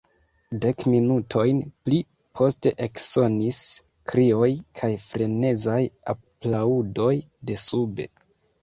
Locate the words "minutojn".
0.93-1.59